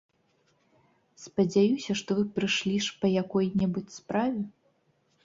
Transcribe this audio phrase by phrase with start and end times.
[1.23, 4.41] Спадзяюся, што вы прыйшлі ж па якой-небудзь справе?